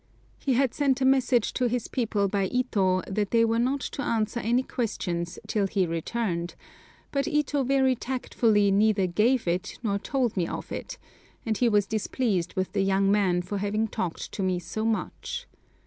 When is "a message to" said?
0.99-1.67